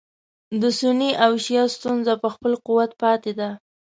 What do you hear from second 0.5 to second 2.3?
د سني او شیعه ستونزه په